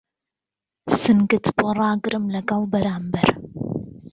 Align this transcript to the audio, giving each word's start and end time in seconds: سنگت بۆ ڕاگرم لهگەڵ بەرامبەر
سنگت 1.01 1.45
بۆ 1.55 1.67
ڕاگرم 1.79 2.25
لهگەڵ 2.33 2.61
بەرامبەر 2.73 3.27